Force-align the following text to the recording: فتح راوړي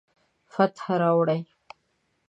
فتح 0.53 0.83
راوړي 1.01 1.39